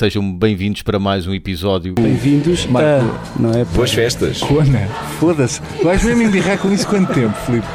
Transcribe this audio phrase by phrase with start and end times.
[0.00, 1.92] Sejam bem-vindos para mais um episódio.
[1.92, 2.88] Bem-vindos Marco.
[2.88, 3.38] a...
[3.38, 3.66] Não é?
[3.66, 3.70] pá?
[3.72, 4.38] Boas festas.
[4.40, 4.88] Cona.
[5.18, 5.60] Foda-se.
[5.82, 7.66] Vais mesmo embirrar com isso quanto tempo, Filipe?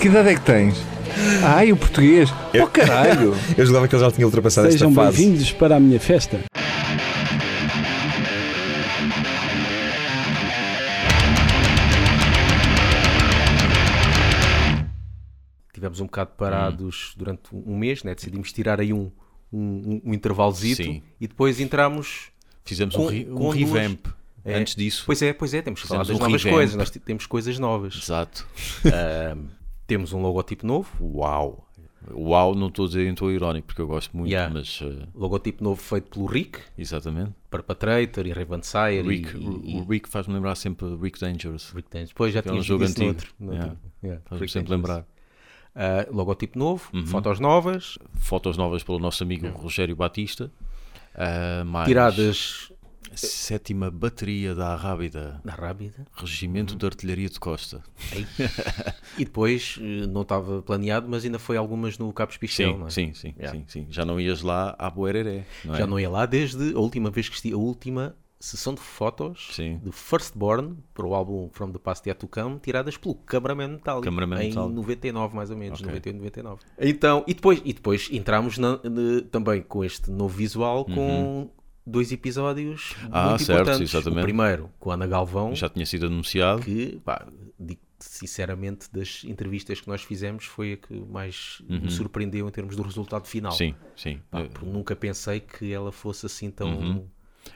[0.00, 0.84] Que idade é que tens?
[1.44, 2.28] Ai, o português.
[2.60, 3.36] Oh, caralho.
[3.56, 5.16] Eu julgava que ele já tinha ultrapassado Sejam esta fase.
[5.18, 6.40] bem-vindos para a minha festa.
[15.72, 18.12] Tivemos um bocado parados durante um mês, né?
[18.12, 19.08] decidimos tirar aí um,
[19.52, 21.02] um, um intervalozito Sim.
[21.20, 22.30] e depois entramos.
[22.64, 24.06] Fizemos Com- um, re- um revamp.
[24.44, 24.54] É.
[24.54, 26.56] Antes disso, Pois é, pois é, temos que falar das um novas revamp.
[26.58, 27.94] coisas, nós temos coisas novas.
[27.96, 28.46] exato.
[29.86, 31.66] Temos um logotipo novo, Uau!
[32.12, 34.52] Uau, não estou a dizer em tom irónico porque eu gosto muito, Yeah.
[34.52, 37.32] mas uh, logotipo novo feito pelo Rick, exatamente.
[37.50, 41.70] Perpetrator e Raven Sire Rick, e, e, o Rick faz-me lembrar sempre Rick Dangerous.
[41.74, 42.08] Rick Daniels.
[42.10, 43.06] Depois já é um tínhamos jogo no antigo.
[43.08, 43.34] outro.
[43.38, 43.70] no Yeah.
[43.70, 43.90] outro.
[44.02, 44.88] Yeah, Faz-me sempre Dangerous.
[44.90, 45.06] lembrar.
[45.74, 47.06] Ah, logotipo novo, Uhum.
[47.06, 50.50] fotos novas, Fotos novas pelo nosso amigo Rogério Batista.
[51.14, 52.72] Uh, tiradas
[53.12, 55.40] Sétima bateria da Arrábida.
[55.42, 56.06] na rábida.
[56.14, 56.78] Regimento Uhum.
[56.78, 57.82] de Artilharia de Costa.
[59.18, 62.86] E depois eh, não estava planeado, mas ainda foi algumas no Cabo Espichel, Sim, não
[62.86, 62.90] é?
[62.90, 63.58] sim, sim, Yeah.
[63.58, 63.86] sim, sim.
[63.90, 65.78] Já não ias lá à Boereré, não é?
[65.78, 69.50] Já não ia lá desde a última vez que estive, a última sessão de fotos
[69.52, 69.78] Sim.
[69.84, 74.04] de Firstborn para o álbum From the Past Yet to Come, tiradas pelo Cameraman Metallic
[74.04, 74.74] Cameraman em Metallic.
[74.74, 75.86] 99 mais ou menos, Ok.
[75.86, 76.60] 98, 99.
[76.80, 78.80] Então, e depois, e depois entramos na-
[79.30, 81.50] também com este novo visual com
[81.86, 83.08] dois episódios Uhum.
[83.12, 83.94] Ah, muito certo, importantes.
[83.94, 84.18] exatamente.
[84.20, 86.62] O primeiro com a Ana Galvão, Já tinha sido anunciado.
[86.62, 87.26] que, pá,
[87.58, 92.74] digo sinceramente, das entrevistas que nós fizemos foi a que mais me surpreendeu em termos
[92.74, 93.52] do resultado final.
[93.52, 93.58] Uhum.
[93.58, 94.20] Sim, sim.
[94.30, 97.06] Pá, porque nunca pensei que ela fosse assim tão Uhum.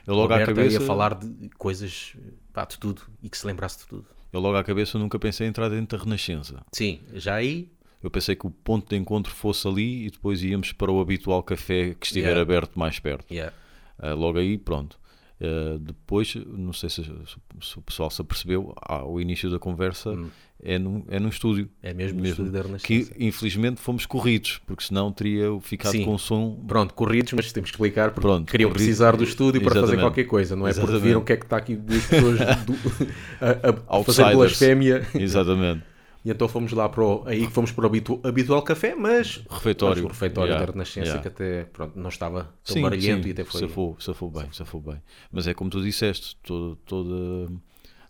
[0.05, 2.15] Eu logo à cabeça, e a falar de coisas,
[2.53, 4.05] pá, de tudo e que se lembrasse de tudo.
[4.31, 6.63] eu logo à cabeça nunca pensei em entrar dentro da Renascença.
[6.71, 7.69] Sim, já aí,
[8.03, 11.41] Eu pensei que o ponto de encontro fosse ali e depois íamos para o habitual
[11.41, 12.41] café que estiver Yeah.
[12.41, 13.31] aberto mais perto.
[13.33, 13.51] yeah.
[13.97, 14.99] Ah, logo aí, pronto.
[15.41, 20.17] Ah, depois, não sei se, se o pessoal se apercebeu, ao início da conversa
[20.63, 21.69] é, num, é num estúdio.
[21.83, 22.87] é mesmo, no estúdio da Renascença.
[22.87, 26.05] Que infelizmente fomos corridos, porque senão teria ficado Sim.
[26.05, 26.63] com o som.
[26.65, 28.85] Pronto, corridos, mas temos que explicar porque Pronto, queriam corrido.
[28.85, 30.03] precisar do estúdio para fazer Exatamente.
[30.05, 30.69] qualquer coisa, não é?
[30.71, 31.03] Porque Exatamente.
[31.03, 32.73] viram o que é que está aqui duas pessoas do,
[33.91, 35.83] a, a- fazer blasfémia Exatamente.
[36.25, 40.03] E então fomos lá para o, aí fomos para o habitu- habitual café, mas Refeitório.
[40.03, 41.21] mas o refeitório Yeah, da Renascença yeah.
[41.21, 43.61] que até pronto, não estava tão Sim, barulhento sim, e até foi.
[43.61, 45.01] safou, safou bem, safou bem.
[45.31, 47.51] Mas é como tu disseste, toda, toda,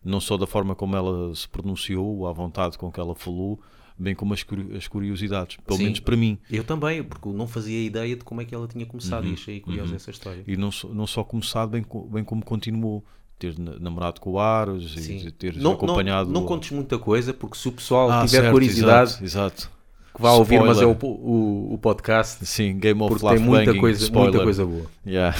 [0.04, 3.60] não só da forma como ela se pronunciou, à vontade com que ela falou,
[3.98, 4.46] bem como as,
[4.78, 5.84] as curiosidades, pelo Sim.
[5.86, 6.38] menos para mim.
[6.50, 9.34] Eu também, porque não fazia ideia de como é que ela tinha começado Uhum, e
[9.34, 10.44] achei curiosa essa história.
[10.48, 13.04] E não só, não só começado, bem, bem como continuou.
[13.38, 16.32] Ter na- namorado com o Aros e ter Não, acompanhado.
[16.32, 19.72] não, não contes muita coisa, porque se o pessoal Ah, tiver certo, curiosidade, Exato, exato.
[20.16, 23.46] que vá ouvir, mas é o, o, o podcast, Sim, Game of porque Life tem
[23.46, 24.30] muita Banging, coisa, spoiler.
[24.32, 24.86] muita coisa boa.
[25.06, 25.36] Yeah.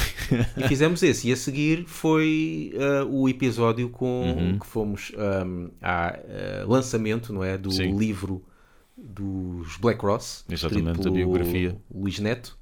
[0.58, 1.30] E fizemos esse.
[1.30, 4.60] E a seguir foi ah, o episódio com Uhum.
[4.60, 7.98] que fomos um, ao lançamento não é, do Sim.
[7.98, 8.44] livro
[8.98, 11.78] dos Black Cross, Exatamente, a biografia.
[11.94, 12.58] Luís Neto.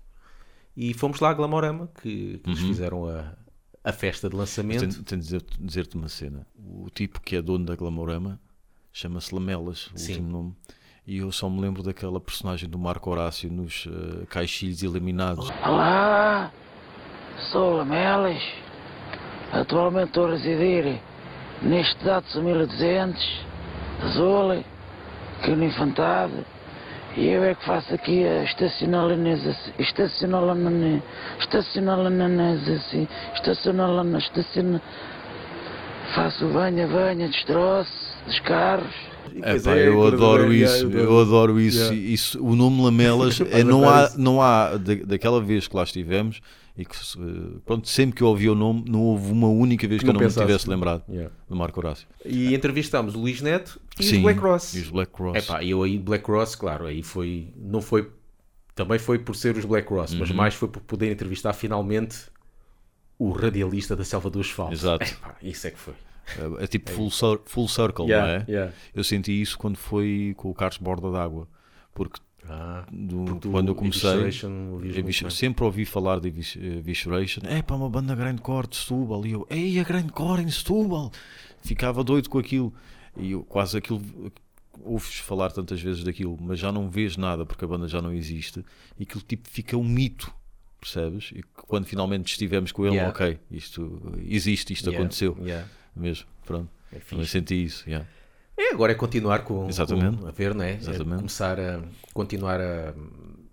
[0.78, 2.68] E fomos lá a Glamorama, que, que nos Uhum.
[2.68, 3.34] fizeram a,
[3.84, 4.80] a festa de lançamento.
[4.82, 6.46] Tenho, tenho de dizer- dizer-te uma cena.
[6.58, 8.40] O tipo que é dono da Glamorama
[8.92, 10.12] chama-se Lamelas, o Sim.
[10.14, 10.56] último nome.
[11.06, 15.50] E eu só me lembro daquela personagem do Marco Horácio nos eh, caixilhos eliminados.
[15.66, 16.52] Olá,
[17.52, 18.42] sou Lamelas.
[19.52, 21.00] Atualmente estou a residir
[21.62, 23.46] neste Datsun 1200,
[24.04, 24.52] Azul,
[25.40, 26.46] aqui no Infantado.
[27.16, 31.04] E eu é que faço aqui a estacionalanização, estacionalanização,
[31.40, 34.82] estacionalanização, estacionalanização, estaciona...
[36.16, 39.13] Faço banha, banha, destroço dos carros.
[39.32, 41.78] Pois Epá, é, eu adoro isso, eu eu adoro isso.
[41.80, 41.96] Yeah.
[41.96, 46.42] isso o nome Lamelas, é, não há, não há da, daquela vez que lá estivemos,
[46.78, 46.96] e que
[47.66, 50.14] pronto, sempre que eu ouvi o nome, não houve uma única vez que, Que eu
[50.14, 51.32] não não me tivesse lembrado Yeah.
[51.48, 52.08] do Marco Horácio.
[52.26, 54.74] E entrevistámos o Luís Neto e Sim, os Black Cross.
[54.76, 55.38] E os Black Cross.
[55.38, 58.10] Epá, eu aí Black Cross, claro, aí foi, não foi,
[58.74, 60.20] também foi por ser os Black Cross, Uhum.
[60.20, 62.18] mas mais foi por poder entrevistar finalmente
[63.20, 64.74] o radialista da Selva do Asfalto.
[64.74, 65.06] Exato.
[65.06, 65.94] Epá, isso é que foi.
[66.60, 68.46] É, é tipo full, cir- full circle, Yeah, não é?
[68.52, 68.74] yeah.
[68.94, 71.48] Eu senti isso quando foi com o Carlos Borda d'Água,
[71.94, 74.30] porque Ah, do- quando eu comecei,
[75.02, 75.30] bem.
[75.30, 79.32] sempre ouvi falar de Evis- Evisceration, é para uma banda grande core de Setúbal, e
[79.32, 81.10] eu, ei, a grande core em Setúbal,
[81.62, 82.74] ficava doido com aquilo,
[83.16, 84.02] e eu quase aquilo,
[84.84, 88.12] ouves falar tantas vezes daquilo, mas já não vês nada porque a banda já não
[88.14, 88.64] existe,
[89.00, 90.30] e aquilo tipo fica um mito,
[90.82, 91.32] percebes?
[91.34, 93.10] E quando finalmente estivemos com ele, Yeah.
[93.10, 95.66] ok, isto existe, isto Yeah, aconteceu, yeah.
[95.96, 98.08] Mesmo, pronto, É também senti isso, yeah.
[98.58, 100.18] É, agora é continuar com, Exatamente.
[100.18, 100.74] com- a ver, não é?
[100.74, 101.18] É Exatamente.
[101.18, 101.82] começar a
[102.14, 102.94] continuar a,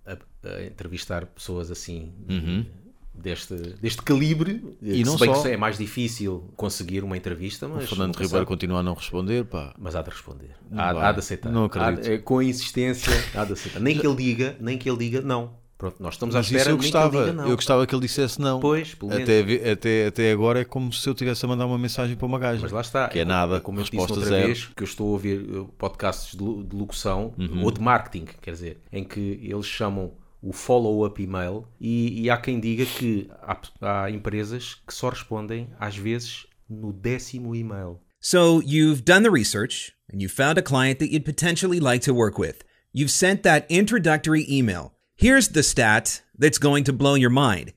[0.07, 2.67] a- a entrevistar pessoas assim Uhum.
[3.15, 4.77] deste, deste calibre.
[4.83, 5.43] E não se bem só.
[5.43, 7.85] que é mais difícil conseguir uma entrevista, mas.
[7.85, 9.75] O Fernando Ribeiro continua a não responder, pá.
[9.79, 10.51] Mas há de responder.
[10.73, 11.51] Há, há de aceitar.
[11.51, 12.05] Não Há acredito.
[12.05, 13.81] de- com a insistência, há de aceitar.
[13.81, 15.59] Nem que ele diga, nem que ele diga não.
[15.81, 17.49] Pronto, nós estamos à espera isso eu nem que ele gostava, diga não.
[17.49, 18.61] eu gostava que ele dissesse não.
[18.61, 19.25] Pois, pelo menos.
[19.25, 22.39] até, até, até agora é como se eu tivesse a mandar uma mensagem para uma
[22.39, 22.61] gaja.
[22.61, 23.09] Mas lá está.
[23.09, 24.47] Que é nada, como eu te disse resposta outra zero.
[24.49, 27.65] vez, que eu estou a ouvir uh, podcasts de, de locução Uhum.
[27.65, 30.13] ou de marketing, quer dizer, em que eles chamam
[30.43, 33.59] o follow-up email e, e há quem diga que há,
[34.05, 37.99] há empresas que só respondem às vezes no décimo e-mail.
[38.21, 42.13] So you've done the research and you found a client that you'd potentially like to
[42.15, 42.65] work with.
[42.93, 44.93] You've sent that introductory email.
[45.23, 47.73] Here's the stat that's going to blow your mind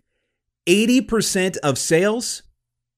[0.68, 2.44] 80% of sales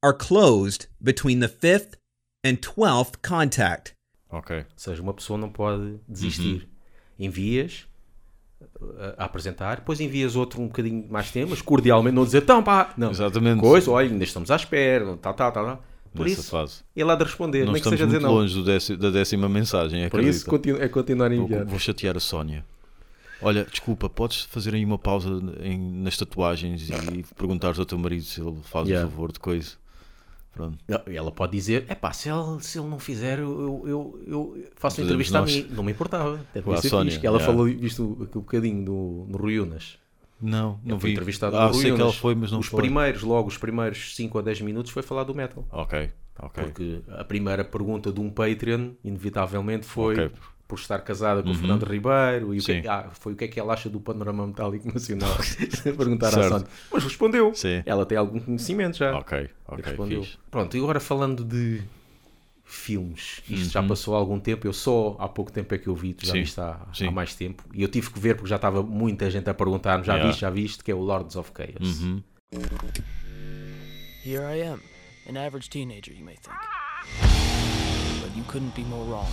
[0.04, 1.98] are closed between the fifth
[2.44, 3.94] and 12th contact.
[4.30, 4.58] Ok.
[4.58, 6.68] Ou seja, uma pessoa não pode desistir.
[7.20, 7.26] Uhum.
[7.28, 7.88] Envias
[8.80, 12.62] uh, a apresentar, depois envias outro um bocadinho mais tempo, mas cordialmente, não dizer, então
[12.62, 13.10] pá, não.
[13.10, 13.62] Exatamente.
[13.62, 15.84] Coisa, olha, ainda estamos à espera, tal, tal, tal.
[16.14, 16.84] Por Nessa isso, fase.
[16.96, 18.40] ele há de responder, Não nem que estamos seja dizer muito não.
[18.42, 21.66] longe do déci- da décima mensagem, Por isso continu- é continuar a Vou, enviar.
[21.66, 22.64] vou chatear a Sónia.
[23.46, 25.30] Olha, desculpa, podes fazer aí uma pausa
[25.62, 29.08] em- nas tatuagens e perguntares ao teu marido se ele faz Yeah.
[29.08, 29.74] o favor de coisa.
[30.52, 30.78] Pronto.
[31.06, 34.96] Ela pode dizer, é pá, se ele, se ele não fizer, eu, eu, eu, faço
[34.98, 35.54] Fazemos entrevista nós.
[35.54, 35.68] a mim.
[35.72, 36.36] Não me importava.
[36.50, 37.54] Até a devia ser Sónia, que ela yeah.
[37.54, 39.98] falou, visto aquele bocadinho do, no Rui Unas.
[40.42, 41.12] Não, não vi.
[41.12, 42.82] entrevistado ah, no sei que ela foi, mas não Os foi.
[42.82, 45.66] primeiros, logo, os primeiros 5 ou 10 minutos foi falar do metal.
[45.72, 46.10] Ok,
[46.40, 46.64] ok.
[46.64, 50.32] Porque a primeira pergunta de um Patreon, inevitavelmente, foi Ok.
[50.66, 50.68] Uhum.
[50.68, 53.36] por estar casada com o Fernando Ribeiro e o que, é que- ah, foi o
[53.36, 55.30] que é que ela acha do panorama metálico nacional.
[55.84, 56.50] Perguntar à.
[56.50, 56.68] Sónia.
[56.92, 57.54] Mas respondeu.
[57.54, 57.84] Sim.
[57.86, 59.16] Ela tem algum conhecimento já.
[59.18, 60.24] Ok, ok, respondeu.
[60.24, 60.38] fixe.
[60.50, 61.82] Pronto, e agora falando de
[62.64, 65.94] filmes, isto já passou há algum tempo, eu só há pouco tempo é que eu
[65.96, 66.38] vi, tu já Uhum.
[66.38, 67.08] Sim, viste há, sim.
[67.08, 70.04] há mais tempo, e eu tive que ver porque já estava muita gente a perguntar-me,
[70.04, 70.30] já Yeah.
[70.32, 72.02] viste, já viste, que é o Lords of Chaos.
[72.02, 72.24] Uhum.
[74.24, 74.80] Here I am,
[75.30, 76.56] an average teenager, you may think.
[78.24, 79.30] But you couldn't be more wrong.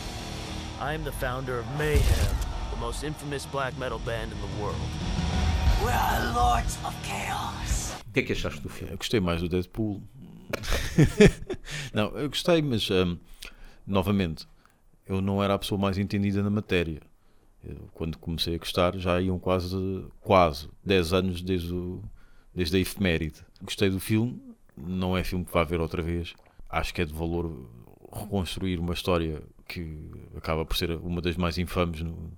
[0.82, 2.36] I am the founder of Mayhem,
[2.72, 4.74] the most infamous black metal band in the world.
[5.80, 7.94] We are lords of chaos.
[8.04, 8.92] O que é que achaste do filme?
[8.92, 10.02] Eu gostei mais do Deadpool.
[11.94, 13.16] não, eu gostei, mas hum,
[13.86, 14.48] novamente,
[15.06, 17.00] eu não era a pessoa mais entendida na matéria.
[17.64, 22.02] Eu, quando comecei a gostar, já iam quase, quase 10 anos desde, o,
[22.52, 23.38] desde a efeméride.
[23.62, 24.42] Gostei do filme,
[24.76, 26.34] não é filme que vá ver outra vez.
[26.68, 27.70] Acho que é de valor
[28.12, 32.32] reconstruir uma história que acaba por ser uma das mais infames no-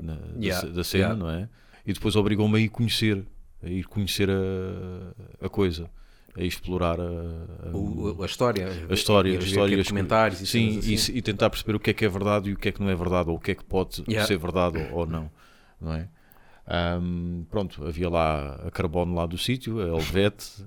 [0.00, 1.16] na- da Yeah, ce- da cena, yeah.
[1.18, 1.48] não é?
[1.86, 3.24] E depois obrigou-me a ir conhecer,
[3.62, 5.90] a ir conhecer a, a coisa,
[6.36, 10.68] a explorar a, a- O- a história, a história, a história as- comentários e sim,
[10.74, 10.96] e, assim.
[10.96, 12.80] se- e tentar perceber o que é que é verdade e o que é que
[12.80, 14.26] não é verdade, ou o que é que pode Yeah.
[14.26, 15.30] ser verdade ou, ou não,
[15.80, 16.08] não é?
[16.66, 20.64] Ahm, pronto, havia lá a Carbono lá do sítio, a Helvete,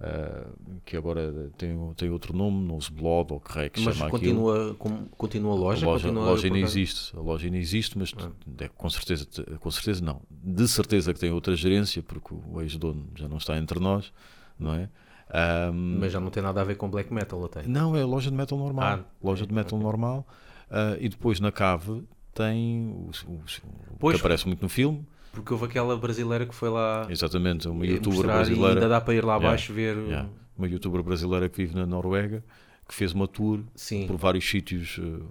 [0.00, 0.46] ah,
[0.84, 4.10] que agora tem, tem outro nome, Nose Blood, ou que raio que se Mas chama
[4.10, 4.76] continua,
[5.16, 5.84] continua a loja?
[5.86, 8.30] A loja, continua a loja ainda existe, a loja ainda existe, mas Ah.
[8.60, 9.26] é, com certeza,
[9.60, 10.20] com certeza não.
[10.30, 14.12] De certeza que tem outra gerência, porque o ex-dono já não está entre nós,
[14.58, 14.88] não é?
[15.30, 17.62] Ahm, Mas já não tem nada a ver com black metal, até.
[17.66, 18.84] não, é loja de metal normal.
[19.00, 20.26] Ah, loja de metal normal.
[20.70, 22.02] Ah, e depois na cave
[22.32, 24.14] tem o, o- o Pois.
[24.16, 25.04] que aparece muito no filme.
[25.32, 28.88] Porque houve aquela brasileira que foi lá Exatamente, uma eh, youtuber e ainda brasileira.
[28.88, 29.96] dá para ir lá Yeah, abaixo ver.
[29.98, 32.42] yeah, uma youtuber brasileira que vive na Noruega,
[32.88, 34.06] que fez uma tour Sim.
[34.06, 35.22] por vários sítios eh,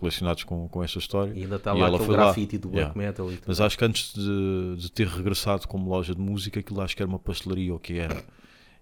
[0.00, 1.32] relacionados com, com esta história.
[1.34, 2.24] E ainda está lá ela foi lá.
[2.24, 2.98] grafite do black Yeah.
[2.98, 3.30] metal.
[3.46, 7.02] Mas acho que antes de, de ter regressado como loja de música, aquilo acho que
[7.02, 8.22] era uma pastelaria ou o que era.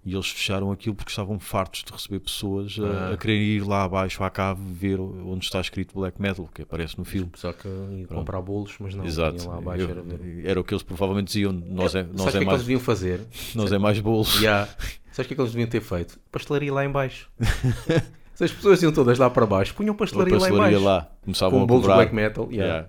[0.04, 3.12] E eles fecharam aquilo porque estavam fartos de receber pessoas a, Ah.
[3.12, 6.98] a quererem ir lá abaixo à cave ver onde está escrito black metal, que aparece
[6.98, 7.30] no filme.
[7.36, 9.48] Só que ia comprar bolos, mas não, Exato.
[9.48, 9.84] lá abaixo.
[9.84, 10.42] Eu- era ver.
[10.46, 11.52] era o que eles provavelmente diziam.
[11.52, 13.20] Nós é, Sabes nós que é, é que eles mais, deviam fazer?
[13.54, 14.40] nós é mais bolos.
[14.40, 14.66] Yeah.
[15.12, 16.18] Sabes o que é que eles deviam ter feito?
[16.32, 17.30] Pastelaria lá em baixo.
[18.34, 20.84] Se as pessoas iam todas lá para baixo, punham Uma pastelaria, lá em pastelaria baixo.
[20.84, 21.12] lá.
[21.22, 21.96] Começavam Com a bolos cobrar.
[21.96, 22.48] black metal.
[22.50, 22.64] Yeah.
[22.72, 22.88] Yeah.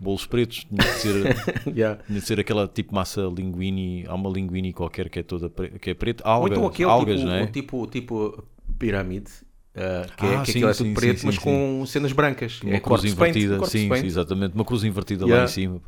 [0.00, 0.64] Bolos pretos.
[0.68, 1.36] Tinha de ser,
[1.74, 2.02] Yeah.
[2.06, 4.04] tinha de ser aquela tipo massa linguini.
[4.06, 6.22] Há uma linguini qualquer que é toda pre- que é preta.
[6.24, 7.42] Algas, Ou então aquele algas tipo, não é?
[7.42, 8.44] o tipo, tipo
[8.78, 9.30] pirâmide.
[9.74, 12.12] ah, que é, Ah, que sim, aquilo é sim, preto, sim, mas sim, com cenas
[12.12, 12.60] brancas.
[12.62, 13.70] Uma é cruz invertida, paint.
[13.70, 14.54] sim, exatamente.
[14.54, 15.38] Uma cruz invertida Yeah.
[15.44, 15.80] lá em cima.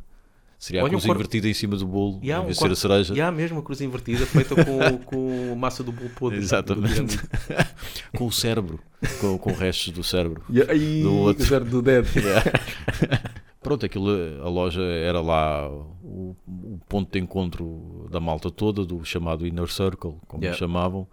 [0.59, 2.57] Seria a Olha, um cruz corpo- invertida em cima do bolo, Yeah, em um vez
[2.57, 3.13] de ser a cereja.
[3.15, 6.37] Yeah, mesmo a cruz invertida feita com, com massa do bolo podre.
[6.37, 6.91] do Exatamente.
[6.93, 7.19] pirâmide.
[8.15, 8.79] com o cérebro,
[9.19, 10.43] com, com restos do cérebro.
[10.51, 11.65] Yeah, Do outro.
[11.65, 12.05] do dead.
[13.71, 14.09] Pronto, aquilo,
[14.43, 19.71] a loja era lá o, o ponto de encontro da malta toda, do chamado Inner
[19.71, 20.57] Circle, como Yeah.
[20.59, 21.07] chamavam.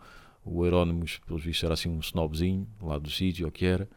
[0.44, 3.88] O Herónimos, pelos vistos, era assim um snobzinho lá do sítio, ou que era.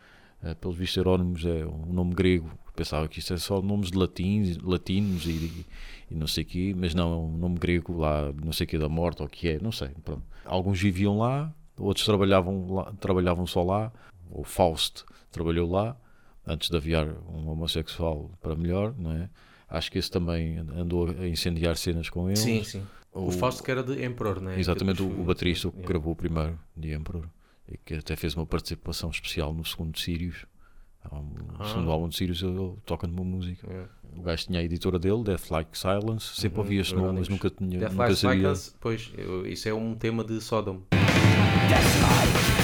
[0.44, 3.98] Eh, pelos vistos, Herónimos é um nome grego Pensava que isto é só nomes de
[3.98, 5.66] latins, latinos e,
[6.10, 8.68] e não sei o quê, mas não, é um nome grego lá, não sei o
[8.68, 9.90] quê da morte ou o que é, não sei.
[10.06, 10.24] Pronto.
[10.46, 13.92] Alguns viviam lá, outros trabalhavam, lá, trabalhavam só lá.
[14.30, 15.98] O Faust trabalhou lá,
[16.46, 19.30] antes de aviar um homossexual para melhor, não é?
[19.70, 22.36] Acho que esse também andou a incendiar cenas com ele.
[22.38, 22.84] Sim, sim.
[23.14, 24.60] O, O- Fausto que era de Emperor, né?
[24.60, 27.28] Exatamente, Que o, depois o baterista que gravou o primeiro de Emperor
[27.70, 30.46] e que até fez uma participação especial no segundo de Sirius.
[31.12, 31.64] Um- Ah.
[31.64, 33.66] O segundo álbum de Sirius ele toca numa música.
[33.68, 33.90] Yeah.
[34.18, 36.36] O gajo tinha a editora dele, Death Like Silence.
[36.40, 38.56] Sempre Uhum, ouvi este nome, mas nunca, tinha, Death nunca Like sabia.
[38.56, 39.12] Cycles, pois,
[39.48, 40.82] isso é um tema de Sodom.
[40.92, 42.61] Ok,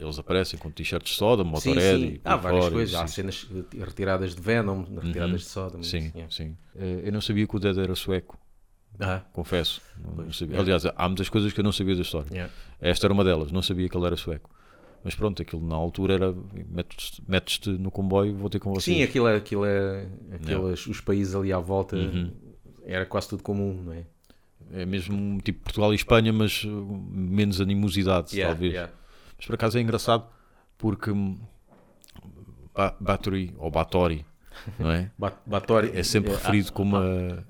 [0.00, 2.06] Eles aparecem com t-shirts de soda, Sim, Motorhead sim.
[2.14, 2.96] e Há várias fora, coisas.
[2.96, 3.02] sim.
[3.04, 5.82] Há cenas retiradas de Venom, retiradas de Sodom.
[5.82, 6.26] Sim, yeah.
[6.30, 6.56] sim.
[6.76, 8.38] Eh, Eu não sabia que o Dead era sueco,
[9.00, 9.80] Ah, confesso.
[9.98, 10.56] Não- não sabia.
[10.56, 10.60] é.
[10.60, 12.28] Aliás, há muitas coisas que eu não sabia da história.
[12.30, 12.52] yeah.
[12.80, 14.50] Esta era uma delas, não sabia que ele era sueco.
[15.04, 16.34] Mas pronto, aquilo na altura era
[17.26, 18.96] metes-te no comboio, vou ter com vocês.
[18.96, 22.30] Sim, aquilo é, aquilo é aqueles, os países ali à volta Uhum.
[22.84, 24.04] era quase tudo comum, não é?
[24.74, 26.70] É mesmo tipo Portugal e Espanha, mas uh,
[27.10, 28.72] menos animosidade, Yeah, talvez.
[28.72, 28.92] yeah.
[29.42, 30.24] Mas por acaso é engraçado
[30.78, 31.36] porque hum,
[32.72, 34.24] Ba- Bathory ou Batori,
[34.78, 35.10] não é?
[35.18, 37.02] Bat- Batori É sempre ah, referido como a,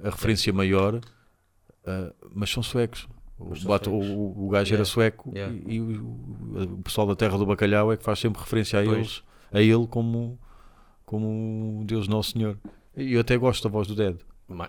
[0.02, 3.06] a referência maior, uh, mas são suecos.
[3.38, 4.08] O, Mas são Bat- suecos.
[4.08, 5.54] o- o gajo era Yeah, sueco yeah.
[5.66, 8.84] e, e o, o pessoal da Terra do Bacalhau é que faz sempre referência a,
[8.84, 8.96] Pois.
[8.96, 9.22] eles,
[9.52, 10.38] a ele como,
[11.04, 12.56] como Deus Nosso Senhor.
[12.96, 14.16] E eu até gosto da voz do Dead.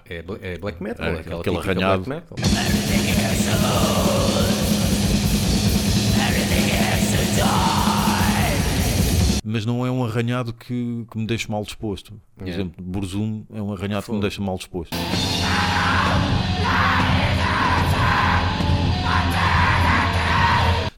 [0.06, 2.04] é, bla- é black metal, É, aquele arranhado.
[2.04, 2.38] black metal.
[9.46, 12.14] Mas não é um arranhado que, que me deixa mal disposto.
[12.36, 12.64] Por Yeah.
[12.64, 14.22] exemplo, Burzum é um arranhado que me Fogo.
[14.22, 14.96] deixa mal disposto.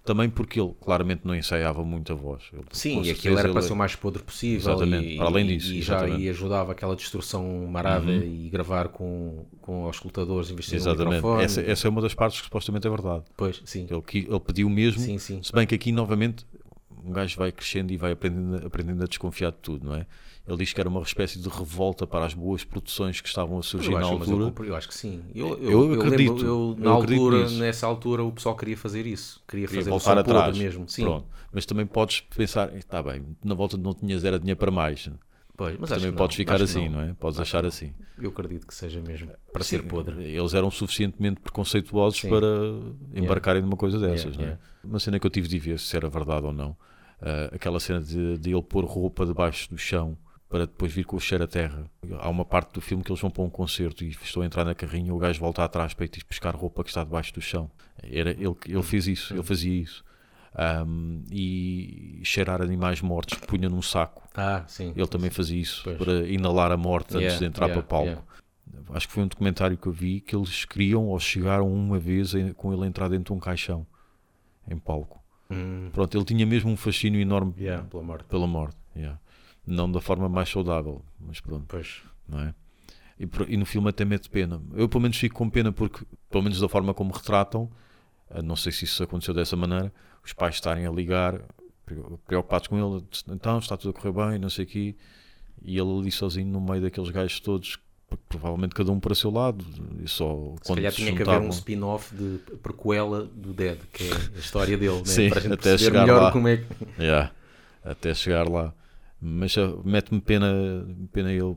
[0.06, 2.44] Também porque ele claramente não ensaiava muito a voz.
[2.54, 4.72] Ele, Sim, e aquilo era para ele- ser o mais podre possível.
[4.74, 6.04] Exatamente, e, para além disso, E, já.
[6.06, 6.20] Uhum.
[6.20, 11.16] e ajudava aquela distorção marada e gravar com, com os escutadores um Exatamente.
[11.16, 11.44] microfone.
[11.44, 13.24] Essa, essa é uma das partes que supostamente é verdade.
[13.36, 13.88] Pois, sim.
[13.90, 15.42] Ele, ele pediu mesmo, Sim, sim.
[15.42, 16.46] se bem que aqui novamente
[17.04, 20.06] um gajo vai crescendo e vai aprendendo, aprendendo a desconfiar de tudo, não é?
[20.48, 23.64] Ele diz que era uma espécie de revolta para as boas produções que estavam a
[23.64, 24.46] surgir Eu na acho, eu, altura.
[24.46, 25.24] compre- eu acho que sim.
[25.34, 26.34] Eu, Eu eu, acredito.
[26.34, 27.58] lembro- eu, na Eu altura, nisso.
[27.60, 29.42] nessa altura, o pessoal queria fazer isso.
[29.48, 30.56] Queria, Queria fazer voltar atrás.
[30.58, 30.88] mesmo.
[30.88, 31.04] Sim.
[31.04, 31.26] Pronto.
[31.52, 35.10] Mas também podes pensar, está bem, na volta não tinhas era dinheiro para mais.
[35.58, 37.00] Pois, mas também podes não, ficar assim, não.
[37.02, 37.14] é?
[37.14, 37.94] Podes Acho achar que assim.
[38.22, 40.22] Eu acredito que seja mesmo para ser Sim, podre.
[40.26, 42.30] Eles eram suficientemente preconceituosos Sim.
[42.30, 42.46] para
[43.14, 44.36] embarcarem numa coisa dessas.
[44.36, 44.48] Yeah, não é?
[44.48, 44.62] yeah.
[44.84, 46.76] Uma cena que eu tive de ver se era verdade ou não.
[47.22, 50.18] ah, aquela cena de, de ele pôr roupa debaixo do chão
[50.56, 51.84] para depois vir com o cheiro a terra.
[52.18, 54.64] Há uma parte do filme que eles vão para um concerto e estão a entrar
[54.64, 57.70] na carrinha o gajo volta atrás para ir buscar roupa que está debaixo do chão.
[58.02, 60.02] Era, ele, ele fez isso, ele fazia isso.
[60.58, 64.24] Ahm, e cheirar animais mortos que punha num saco.
[64.34, 64.94] Ah, sim.
[64.96, 65.98] Ele também fazia isso Pois.
[65.98, 68.08] para inalar a morte antes Yeah, de entrar yeah, para palco.
[68.08, 68.94] yeah.
[68.94, 72.32] Acho que foi um documentário que eu vi que eles queriam ou chegaram uma vez
[72.56, 73.86] com ele entrar dentro de um caixão
[74.72, 75.22] em palco.
[75.52, 77.52] Hum, Pronto, ele tinha mesmo um fascínio enorme
[77.90, 78.24] pela morte.
[78.30, 78.78] pela morte.
[78.96, 79.20] yeah.
[79.68, 82.02] Não da forma mais saudável, mas pronto, Pois.
[82.28, 82.54] não é?
[83.20, 84.62] E, e no filme até mete pena.
[84.74, 87.70] Eu pelo menos fico com pena porque, pelo menos da forma como retratam,
[88.30, 89.92] eh, não sei se isso aconteceu dessa maneira,
[90.24, 91.40] os pais estarem a ligar,
[91.86, 94.96] pre- preocupados com ele, então está tudo a correr bem, não sei o quê,
[95.64, 97.80] e ele ali sozinho no meio daqueles gajos todos,
[98.30, 99.64] provavelmente cada um para o seu lado,
[100.04, 101.48] e só Se quando calhar tinha que haver juntavam.
[101.48, 105.06] um spin-off de prequela do Dead, que é a história dele, né?
[105.06, 106.32] Sim, para a gente até chegar melhor lá.
[106.32, 106.66] como é que.
[107.02, 107.32] Yeah,
[107.84, 108.74] até chegar lá.
[109.28, 110.48] Mas mete-me pena,
[111.12, 111.56] pena ele,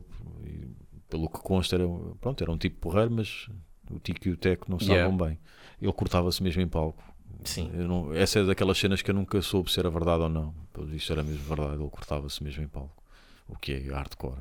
[1.07, 3.47] pelo que consta, era, um- pronto, era um tipo porreiro, mas
[3.91, 5.03] o Tico e o Teco não Yeah.
[5.07, 5.39] estavam bem.
[5.81, 7.03] Ele cortava-se mesmo em palco.
[7.43, 7.69] Sim.
[7.71, 10.53] Não- essa é daquelas cenas que eu nunca soube se era verdade ou não.
[10.73, 13.03] Pelo visto era mesmo verdade, ele cortava-se mesmo em palco.
[13.47, 14.39] O que é hardcore.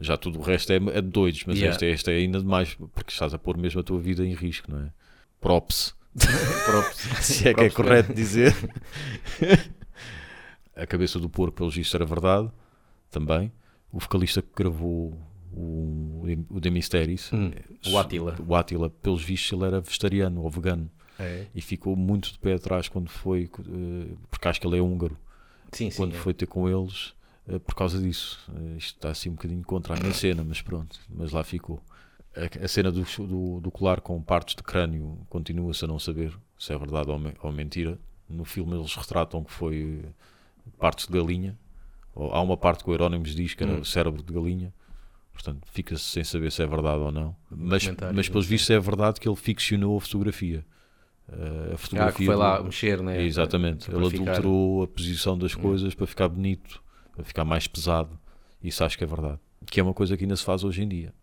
[0.00, 1.74] Já tudo o resto é, é de doidos, mas Yeah.
[1.74, 4.70] esta, esta é ainda demais, porque estás a pôr mesmo a tua vida em risco,
[4.70, 4.92] não é?
[5.40, 5.94] Props.
[6.66, 6.96] Props.
[7.24, 8.54] se é que é correto dizer.
[10.82, 12.50] a cabeça do porco, pelo visto, era verdade
[13.10, 13.52] também.
[13.92, 15.18] O vocalista que gravou
[15.52, 17.50] o, o The Mysteries, Hum,
[17.90, 18.36] o Attila.
[18.86, 21.46] o pelos vistos, ele era vegetariano ou vegano É.
[21.54, 25.16] e ficou muito de pé atrás quando foi, eh, porque acho que ele é húngaro,
[25.72, 25.96] Sim, sim.
[25.96, 26.18] quando é.
[26.18, 27.14] foi ter com eles
[27.48, 28.38] eh, por causa disso.
[28.54, 31.80] Eh, Isto está assim um bocadinho contra a minha cena, mas pronto, mas lá ficou.
[32.36, 36.32] A, a cena do, do, do colar com partes de crânio continua-se a não saber
[36.58, 37.98] se é verdade ou, me- ou mentira.
[38.28, 40.04] No filme eles retratam que foi
[40.78, 41.58] partes de galinha.
[42.14, 43.80] Há uma parte que o Herónimos diz que era Hum.
[43.80, 44.72] o cérebro de galinha.
[45.32, 47.36] Portanto, fica-se sem saber se é verdade ou não.
[47.48, 50.64] Mas, mas pelos vistos é verdade que ele ficcionou a fotografia.
[51.28, 53.22] Uh, a Ah, fotografia que foi lá do- mexer, né?
[53.22, 53.88] Exatamente.
[53.88, 54.24] Ele ficar- Hum.
[54.30, 56.82] adulterou a posição das coisas para ficar bonito,
[57.14, 58.18] para ficar mais pesado.
[58.62, 59.38] Isso acho que é verdade.
[59.66, 61.14] Que é uma coisa que ainda se faz hoje em dia.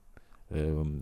[0.49, 1.01] Um,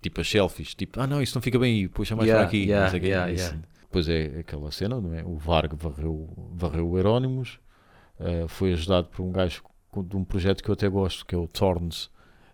[0.00, 2.48] tipo as selfies, tipo, ah não, isso não fica bem aí, puxa mais Yeah, para
[2.48, 2.64] aqui.
[2.68, 3.58] yeah, yeah, yeah.
[3.82, 5.22] Depois é aquela cena, não é?
[5.24, 7.58] O Varg varreu, varreu o Herónimos,
[8.20, 9.62] uh, foi ajudado por um gajo
[9.96, 12.06] de um projeto que eu até gosto, que é o Thorns,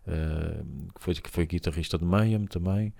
[0.07, 0.65] uh,
[0.95, 2.93] que, foi, que foi guitarrista de Mayhem também.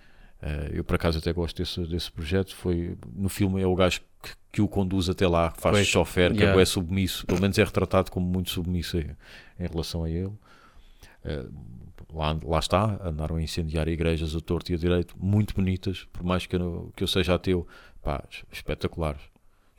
[0.43, 2.57] Uh, eu por acaso até gosto desse, desse projeto.
[2.57, 5.87] Foi, no filme é o gajo que, que o conduz até lá, que faz Pois,
[5.87, 6.61] chofer, que yeah.
[6.61, 9.11] é submisso, pelo menos é retratado como muito submisso em,
[9.59, 10.33] em relação a ele.
[11.23, 11.53] Uh,
[12.15, 16.23] lá, lá está, andaram a incendiar igrejas a torto e a direito, muito bonitas, por
[16.25, 17.67] mais que eu, que eu seja ateu,
[18.03, 19.21] pá, es- espetaculares.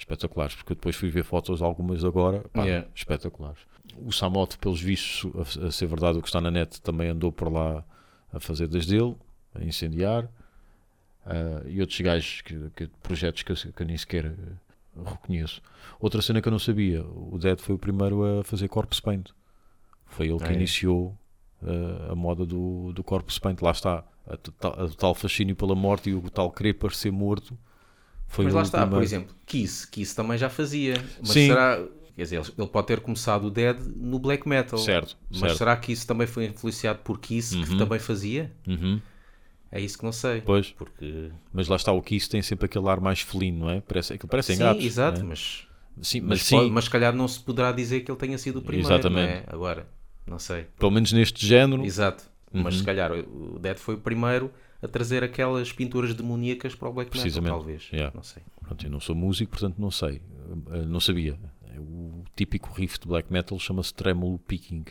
[0.01, 2.87] Espetaculares, porque eu depois fui ver fotos algumas agora, pá, Yeah.
[2.95, 3.59] espetaculares.
[4.03, 5.31] O Samot, pelos vistos,
[5.61, 7.83] a, a ser verdade o que está na net, também andou por lá
[8.33, 9.15] a fazer das dele,
[9.53, 10.27] a incendiar.
[11.25, 14.33] Ah, e outros gajos, que, que- projetos que eu, que eu nem sequer eh,
[15.05, 15.61] reconheço.
[15.99, 19.29] Outra cena que eu não sabia, o Dead foi o primeiro a fazer corpse paint.
[20.07, 20.55] Foi ele que Ah, é?
[20.55, 21.15] iniciou
[21.61, 23.61] uh, a moda do, do corpse paint.
[23.61, 27.55] Lá está, a tal fascínio pela morte e o tal querer parecer morto.
[28.31, 29.03] Foi Mas lá está, por primeiro.
[29.03, 30.95] exemplo, Kiss, Kiss também já fazia.
[31.19, 31.47] Mas Sim.
[31.47, 31.83] será.
[32.15, 34.77] Quer dizer, ele- pode ter começado o Dead no black metal.
[34.79, 35.57] Certo, Mas certo.
[35.57, 37.77] será que isso também foi influenciado por Kiss, que Uhum.
[37.77, 38.51] também fazia?
[38.67, 39.01] Uhum,
[39.71, 40.41] É isso que não sei.
[40.41, 41.29] pois, Porque.
[41.53, 43.81] mas lá está, o Kiss tem sempre aquele ar mais felino, não é?
[43.81, 44.83] Parece, aquilo parecem sim, gatos.
[44.83, 45.23] exato, é?
[45.23, 45.67] mas.
[46.01, 48.37] Sim, mas, Mas, sim, pode- mas se calhar não se poderá dizer que ele tenha
[48.37, 48.87] sido o primeiro.
[48.93, 49.27] Exatamente.
[49.27, 49.43] Não é?
[49.47, 49.87] Agora,
[50.25, 50.67] não sei.
[50.79, 51.83] pelo menos neste género.
[51.83, 52.23] Exato.
[52.53, 52.79] Mas Uhum.
[52.79, 57.15] se calhar o Dead foi o primeiro a trazer aquelas pinturas demoníacas para o black
[57.15, 57.87] metal, talvez.
[57.91, 58.11] Yeah.
[58.15, 58.41] Não sei.
[58.61, 60.21] Pronto, eu não sou músico, portanto não sei.
[60.67, 61.37] Uh, não sabia.
[61.77, 64.85] O típico riff de black metal chama-se tremolo picking.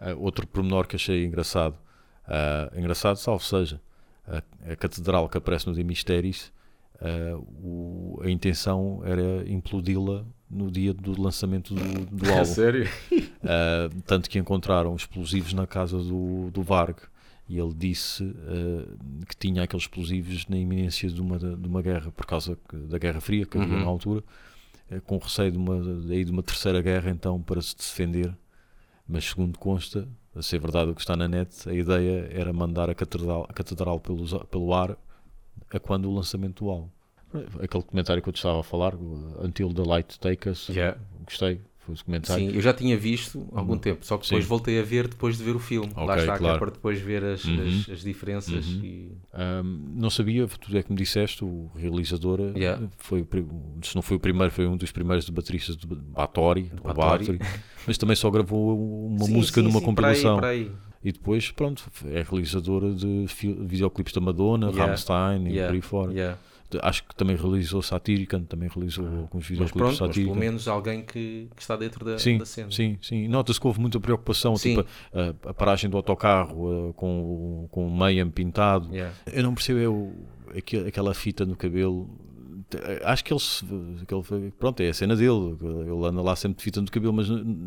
[0.00, 1.76] Uh, outro pormenor que achei engraçado,
[2.28, 3.80] uh, engraçado, salvo seja,
[4.26, 6.52] a, a catedral que aparece no The Mysteries,
[7.00, 12.44] uh, o- a intenção era implodi-la no dia do lançamento do, do álbum.
[12.44, 12.88] sério?
[13.12, 16.96] Uh, tanto que encontraram explosivos na casa do, do Varg
[17.48, 22.10] e ele disse uh, que tinha aqueles explosivos na iminência de uma, de uma guerra,
[22.12, 23.80] por causa da Guerra Fria que havia Uhum.
[23.82, 24.24] na altura,
[24.90, 28.32] uh, com receio de uma, de uma terceira guerra, então, para se defender.
[29.08, 32.90] Mas, segundo consta, a ser verdade o que está na net, a ideia era mandar
[32.90, 34.96] a catedral, a catedral pelos, pelo ar
[35.72, 36.88] a quando o lançamento do álbum.
[37.60, 40.98] Aquele comentário que eu te estava a falar, o Until the Light Take Us, Yeah.
[41.24, 41.60] gostei.
[42.24, 44.48] Sim, eu já tinha visto há algum tempo, só que depois Sim.
[44.48, 45.92] voltei a ver depois de ver o filme.
[45.94, 46.58] Lá Ok, está, é claro.
[46.58, 47.60] para depois ver as, Uhum.
[47.84, 49.12] as, as diferenças e.
[49.32, 52.88] Ahm, não sabia, tu é que me disseste, o realizador eh, Yeah.
[52.98, 53.24] foi,
[53.84, 57.38] se não foi o primeiro, foi um dos primeiros de bateristas de Bathory, ou Bathory.
[57.38, 60.36] Bathory, mas também só gravou uma Sim, música sim, numa sim, para aí, compilação.
[60.40, 60.72] para aí.
[61.06, 63.26] E depois, pronto, é realizadora de
[63.60, 64.86] videoclipes da Madonna, Yeah.
[64.86, 66.12] Rammstein e Yeah, por aí fora.
[66.12, 66.38] yeah.
[66.68, 70.66] De- Acho que também realizou Satirican, também realizou alguns Mas videoclipes pronto, mas pelo menos
[70.66, 72.72] alguém que, que está dentro da, Sim, da cena.
[72.72, 73.22] sim, sim.
[73.22, 74.74] E Nota-se que houve muita preocupação, Sim.
[74.78, 78.88] tipo a, a paragem do autocarro eh, com, o- com o meia pintado.
[79.32, 80.12] Eu não percebo
[80.52, 82.10] é aquele- aquela fita no cabelo.
[82.68, 83.64] Te- Acho que ele, se-
[84.06, 85.56] que ele pronto, é a cena dele.
[85.60, 87.26] Ele anda lá sempre de fita no cabelo, mas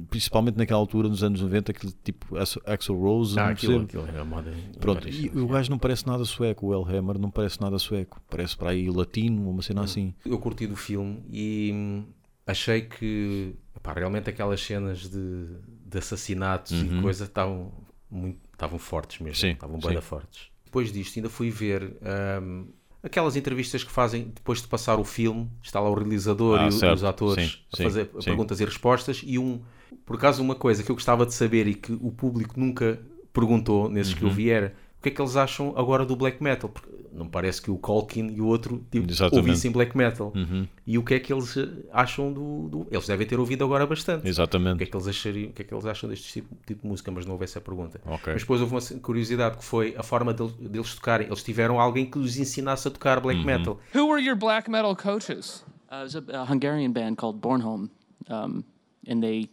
[0.09, 3.39] principalmente naquela altura, nos anos 90, aquele tipo Axl Rose.
[3.39, 4.53] Ah, aquilo, aquilo é moda.
[4.79, 8.57] Pronto, e o gajo não parece nada sueco, o Elhammer não parece nada sueco, parece
[8.57, 10.13] para aí latino, uma cena assim.
[10.25, 12.05] eu curti do filme e hum,
[12.45, 15.45] achei que epá, realmente aquelas cenas de,
[15.85, 17.71] de assassinatos e de coisa estavam
[18.09, 19.49] muito estavam fortes mesmo, Uhum.
[19.49, 20.49] Sim, estavam bem fortes.
[20.65, 21.97] Depois disto ainda fui ver
[22.41, 22.67] hum,
[23.03, 26.71] aquelas entrevistas que fazem depois de passar o filme, está lá o realizador Ah, e,
[26.71, 26.95] certo.
[26.95, 28.25] os atores Sim, a fazer sim.
[28.25, 29.61] perguntas e respostas e um
[30.05, 32.99] por acaso uma coisa que eu gostava de saber e que o público nunca
[33.31, 34.19] perguntou nesses Uhum.
[34.19, 36.69] que eu vi era o que é que eles acham agora do black metal?
[36.69, 39.37] Porque não parece que o Colkin e o outro tipo, Exatamente.
[39.49, 40.31] ouvissem black metal.
[40.35, 40.67] Uhum.
[40.85, 41.55] E o que é que eles
[41.91, 44.19] acham do, do- Eles devem ter ouvido agora bastante.
[44.19, 44.83] O que Exatamente.
[44.83, 47.11] é que eles achariam, o que é que eles acham deste tipo, tipo de música,
[47.11, 47.99] mas não houve essa pergunta.
[48.05, 48.33] Ok.
[48.33, 51.27] Mas depois houve uma curiosidade que foi a forma del- deles tocarem.
[51.27, 53.23] Eles tiveram alguém que os ensinasse a tocar Uhum.
[53.23, 53.79] black metal.
[53.95, 55.65] Who were your black metal coaches?
[55.91, 57.89] Uh, it was a, a Hungarian band called Bornholm,
[58.29, 58.63] um,
[59.07, 59.49] and they,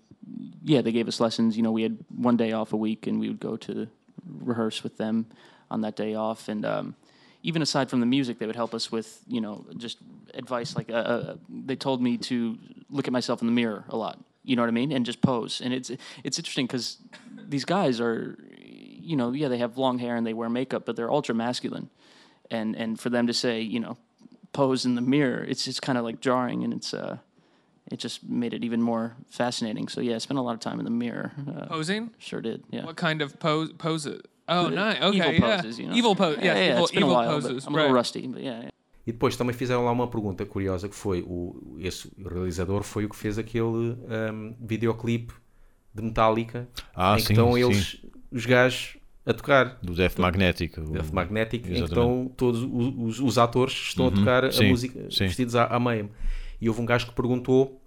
[0.64, 1.56] yeah, they gave us lessons.
[1.56, 3.86] You know, we had one day off a week, and we would go to
[4.26, 5.26] rehearse with them
[5.70, 6.48] on that day off.
[6.48, 6.94] And um,
[7.42, 9.98] even aside from the music, they would help us with, you know, just
[10.34, 10.76] advice.
[10.76, 12.58] Like, uh, uh, they told me to
[12.90, 14.18] look at myself in the mirror a lot.
[14.44, 14.92] You know what I mean?
[14.92, 15.60] And just pose.
[15.60, 15.90] And it's
[16.22, 16.98] it's interesting because
[17.48, 20.96] these guys are, you know, yeah, they have long hair and they wear makeup, but
[20.96, 21.90] they're ultra masculine.
[22.50, 23.96] and and for them to say, you know,
[24.52, 27.18] pose in the mirror, it's just kind of like jarring, and it's uh,
[27.92, 29.88] it just made it even more fascinating.
[29.88, 31.32] So yeah, I spent a lot of time in the mirror.
[31.46, 32.10] Uh, Posing?
[32.18, 32.62] Sure did.
[32.70, 32.84] Yeah.
[32.84, 34.20] What kind of pose poses?
[34.48, 35.02] Oh, Uh, nice.
[35.02, 35.56] Okay, evil yeah.
[35.56, 35.94] poses, you know.
[35.96, 36.36] Evil pose.
[36.38, 37.66] Yeah, Yes, yeah, evil, it's been a evil while, but poses.
[37.66, 37.94] I'm a little right.
[37.98, 38.58] rusty, but yeah.
[38.60, 38.70] yeah.
[39.06, 43.08] E depois também fizeram lá uma pergunta curiosa que foi o esse realizador foi o
[43.08, 43.64] que fez aquele
[43.96, 45.32] um, videoclipe
[45.94, 47.60] de Metallica Ah, em que sim, estão sim.
[47.64, 47.96] eles
[48.32, 50.76] os gajos a tocar Do Death Magnetic.
[50.78, 51.90] o- Death Magnetic em que Exatamente.
[51.90, 55.26] estão todos os, os- os atores estão a tocar a Sim, música sim.
[55.26, 56.08] vestidos à, à meia
[56.60, 57.80] e houve um gajo que perguntou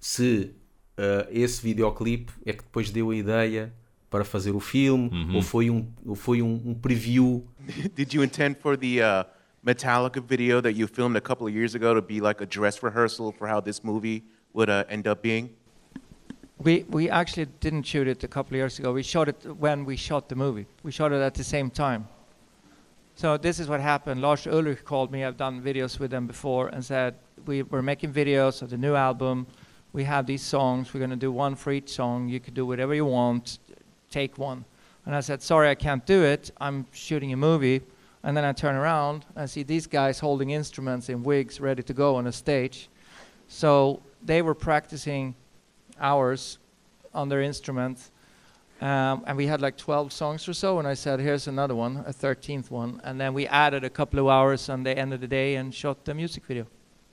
[0.00, 0.54] se
[0.98, 3.72] uh, esse videoclipe é que depois deu a ideia
[4.10, 5.36] para fazer o filme Uhum.
[5.36, 7.46] ou foi um ou foi um, um preview
[7.94, 9.24] Did you intend for the uh,
[9.62, 12.82] Metallica video that you filmed a couple of years ago to be like a dress
[12.82, 14.22] rehearsal for how this movie
[14.54, 15.50] would uh, end up being?
[16.64, 18.92] We we actually didn't shoot it a couple of years ago.
[18.92, 20.66] We shot it when we shot the movie.
[20.82, 22.08] We shot it at the same time.
[23.18, 24.22] So this is what happened.
[24.22, 25.24] Lars Ulrich called me.
[25.24, 28.94] I've done videos with them before and said we were making videos of the new
[28.94, 29.48] album.
[29.92, 30.94] We have these songs.
[30.94, 32.28] We're going to do one for each song.
[32.28, 33.58] You could do whatever you want.
[34.08, 34.64] Take one.
[35.04, 36.52] And I said, sorry, I can't do it.
[36.60, 37.80] I'm shooting a movie.
[38.22, 41.92] And then I turn around and see these guys holding instruments in wigs ready to
[41.92, 42.88] go on a stage.
[43.48, 45.34] So they were practicing
[45.98, 46.58] hours
[47.12, 48.12] on their instruments.
[48.80, 50.78] Um, and we had like 12 songs or so.
[50.78, 53.00] And I said, here's another one, a 13th one.
[53.02, 55.74] And then we added a couple of hours on the end of the day and
[55.74, 56.66] shot the music video.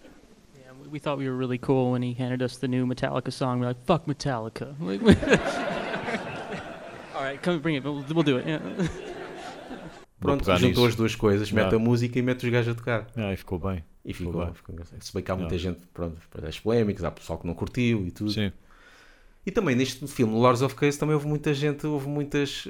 [0.03, 3.33] Yeah, we- we thought we were really cool when he handed us the new Metallica
[3.33, 3.59] song.
[3.59, 4.75] We're like, fuck Metallica.
[7.15, 7.83] All right, come bring it.
[7.83, 8.45] We'll, we'll do it.
[8.47, 8.59] Yeah.
[10.19, 10.85] Pronto, juntou nisso.
[10.87, 11.75] as duas coisas mete Ah.
[11.75, 13.83] a música e mete os gajos a tocar Ah, e ficou bem.
[14.03, 14.53] e Ficou ficou, bem.
[14.53, 15.57] ficou se bem que há muita Ah.
[15.57, 18.51] gente pronto, para as polémicas há pessoal que não curtiu e tudo Sim.
[19.45, 22.67] E também neste filme, Lords of Chaos, também houve muita gente, houve muitos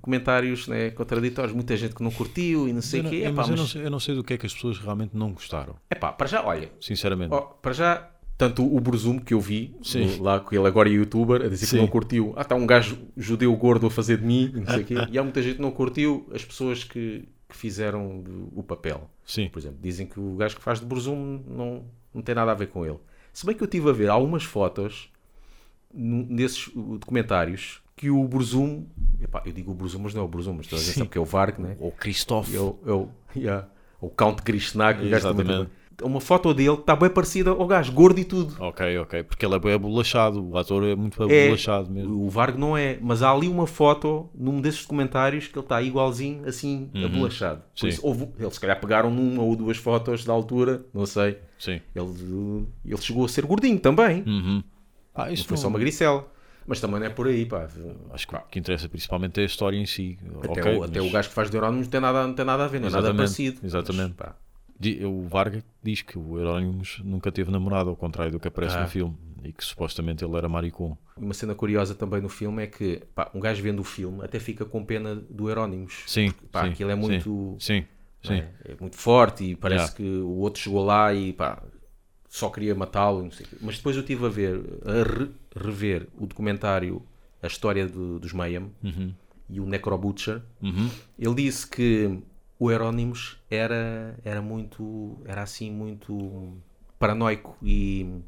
[0.00, 3.22] comentários né, contraditórios, muita gente que não curtiu e não sei Eu o não- quê.
[3.22, 4.78] é, mas eu, não mas, sei, eu não sei do que é que as pessoas
[4.78, 5.76] realmente não gostaram.
[5.90, 7.34] epá, para já, olha, Sinceramente.
[7.62, 10.18] para já, tanto o Brusumo que eu vi, Sim.
[10.20, 11.76] lá que ele agora é youtuber, a dizer Sim.
[11.76, 12.32] que não curtiu.
[12.36, 14.94] Ah, está um gajo judeu gordo a fazer de mim, e não sei o quê.
[15.10, 18.22] E há muita gente que não curtiu as pessoas que, que fizeram
[18.54, 19.10] o papel.
[19.24, 19.48] Sim.
[19.48, 22.54] Por exemplo, dizem que o gajo que faz de Brusumo não, não tem nada a
[22.54, 22.98] ver com ele.
[23.32, 25.08] Se bem que eu estive a ver algumas fotos
[25.92, 28.86] nesses documentários que o Brusumo,
[29.20, 31.10] epá, eu digo o Brusumo, mas não é o Brusumo, mas toda a gente sabe
[31.10, 31.76] que é o Varg, né?
[31.78, 32.48] Ou Christoph.
[32.50, 33.68] E é o, é o, yeah,
[34.00, 35.70] o Count Krishnak, o gajo também Exatamente.
[36.02, 38.56] uma foto dele que está bem parecida ao gajo, gordo e tudo.
[38.58, 39.22] Ok, ok.
[39.24, 40.42] Porque ele é bem abolachado.
[40.42, 42.24] O ator é muito É, abolachado mesmo.
[42.24, 45.82] o Varg não é, mas há ali uma foto num desses documentários que ele está
[45.82, 47.04] igualzinho, assim, Uhum.
[47.04, 47.60] abolachado.
[47.78, 51.36] Por isso, houve, eles se calhar pegaram numa ou duas fotos da altura, não sei.
[51.58, 51.82] Sim.
[51.94, 54.22] Ele, ele chegou a ser gordinho também.
[54.26, 54.62] Uhum.
[55.14, 56.26] Ah, Não foi não- só uma gricela.
[56.66, 57.66] Mas também não é por aí, pá.
[58.12, 60.18] Acho que o que interessa principalmente é a história em si.
[60.44, 62.34] Até, Ok, o, até mas- o gajo que faz de Euronymous não tem nada, não
[62.34, 63.60] tem nada a ver, não é nada parecido.
[63.64, 64.14] exatamente.
[64.18, 64.34] Mas,
[65.04, 68.82] O Varga diz que o Euronymous nunca teve namorado, ao contrário do que aparece Ah.
[68.82, 69.16] no filme.
[69.42, 70.96] E que supostamente ele era maricom.
[71.16, 74.38] uma cena curiosa também no filme é que pá, um gajo vendo o filme até
[74.38, 76.02] fica com pena do Euronymous.
[76.06, 77.56] Sim, Pá, sim, aquilo é sim, muito.
[77.58, 77.84] Sim,
[78.22, 78.42] não sim.
[78.42, 78.48] É?
[78.72, 79.96] É muito forte e parece Yeah.
[79.96, 81.62] que o outro chegou lá e pá,
[82.30, 83.28] só queria matá-lo.
[83.60, 87.02] Mas depois eu estive a ver, a re- rever o documentário
[87.42, 89.12] A História do- dos Mayhem Uhum.
[89.48, 90.40] e o Necro Butcher.
[90.62, 90.88] Uhum.
[91.18, 92.18] Ele disse que
[92.58, 96.54] o Euronymous era, era muito, era assim, muito
[96.98, 98.20] paranoico e,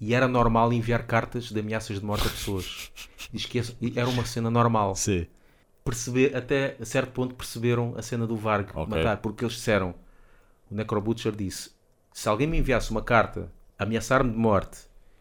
[0.00, 2.90] e era normal enviar cartas de ameaças de morte a pessoas.
[3.32, 3.60] Diz que
[3.96, 4.94] era uma cena normal.
[4.94, 5.26] Sim.
[5.84, 8.86] Perceber, até a certo ponto perceberam a cena do Varg Ok.
[8.96, 9.94] matar, porque eles disseram,
[10.70, 11.70] o Necro Butcher disse,
[12.18, 14.78] se alguém me enviasse uma carta ameaçar-me de morte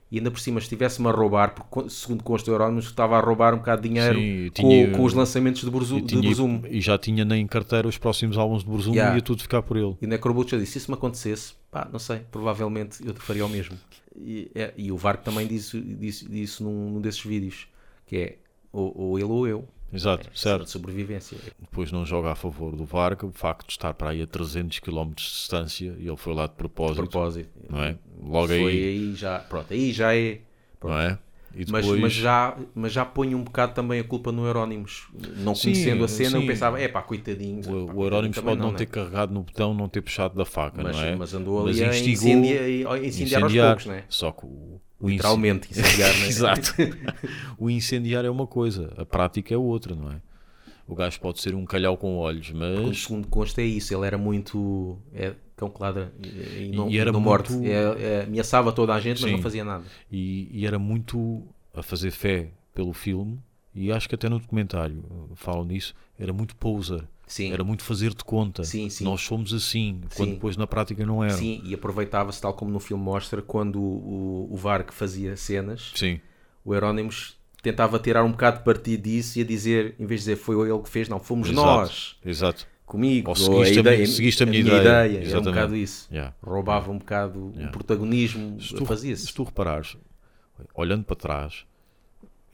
[0.10, 3.54] e ainda por cima estivesse-me a roubar, porque segundo consta o Euronymous estava a roubar
[3.54, 6.08] um bocado de dinheiro Sim, e com, tinha- com os lançamentos de, Burzu, E, de
[6.08, 6.62] tinha- Burzum.
[6.70, 9.14] e já tinha nem carteira os próximos álbuns de Burzum Yeah.
[9.14, 9.98] e ia tudo ficar por ele.
[10.02, 13.50] E o Necrobutcher disse: se isso me acontecesse, pá, não sei, provavelmente eu faria o
[13.50, 13.76] mesmo.
[14.16, 17.68] E, é- e o Varg também disse, disse, disse num, num desses vídeos:
[18.08, 18.36] que é
[18.72, 19.68] ou, ou ele ou eu.
[19.96, 20.64] Exato, É, certo.
[20.66, 21.38] de sobrevivência.
[21.60, 24.80] Depois não joga a favor do Varga, o facto de estar para aí a 300
[24.80, 27.02] km de distância e ele foi lá de De propósito.
[27.08, 27.50] propósito.
[27.70, 27.98] Não é?
[28.22, 30.40] Logo Foi aí, aí já, pronto, aí já é.
[30.80, 30.94] pronto.
[30.94, 31.20] não é?
[31.58, 35.08] E Mas, depois, mas, já, mas já põe um bocado também a culpa no Euronymous.
[35.38, 36.48] Não Sim, conhecendo a cena, eu sim.
[36.48, 37.64] pensava, é pá, coitadinho.
[37.64, 38.78] pá, o, o Euronymous também pode não, né?
[38.78, 41.16] ter carregado no botão, não ter puxado da faca, mas, não é?
[41.16, 44.04] mas andou ali Mas a instigou- incendiar, a incendiar aos poucos, né?
[44.10, 46.28] Só que o, o Literalmente, incendiar, né?
[46.28, 46.74] Exato.
[47.58, 50.22] o incendiar é uma coisa, a prática é outra, não é?
[50.88, 53.94] O gajo pode ser um calhau com olhos, Porque o mas segundo consta é isso,
[53.94, 57.72] ele era muito é, cão que ladra e, não, E era não muito- É,
[58.22, 59.36] é, ameaçava toda a gente, mas Sim.
[59.38, 59.84] não fazia nada.
[60.12, 63.40] e, e era muito a fazer fé pelo filme
[63.76, 67.04] e acho que até no documentário uh, falam nisso, era muito poser.
[67.28, 67.52] Sim.
[67.52, 68.64] Era muito fazer de conta.
[68.64, 69.04] Sim, sim.
[69.04, 71.36] Nós somos assim, quando depois na prática não eram.
[71.36, 75.92] Sim, e aproveitava-se, tal como no filme mostra, quando o, o VAR que fazia cenas,
[75.96, 76.22] Sim.
[76.64, 80.26] o Euronymous tentava tirar um bocado de partido disso e a dizer, em vez de
[80.30, 82.16] dizer foi ele que fez, não, fomos Exato, nós.
[82.24, 82.68] Exato.
[82.86, 84.80] Comigo, Ou seguiste, a, a, minha, ideia, seguiste a minha, ideia.
[84.82, 85.08] ideia.
[85.08, 85.54] Era um Exatamente.
[85.56, 86.08] bocado isso.
[86.12, 86.36] Yeah.
[86.44, 87.70] Roubava um bocado Yeah.
[87.70, 89.26] o protagonismo, Se tu, fazia-se.
[89.26, 89.98] se tu reparares,
[90.76, 91.66] olhando para trás,